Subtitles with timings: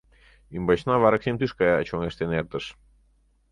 [0.55, 2.65] Ӱмбачна вараксим тӱшка чоҥештен эртыш.